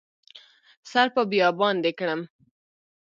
سر 0.91 1.07
په 1.15 1.21
بیابان 1.31 1.75
دې 1.83 1.91
کړم 1.99 2.21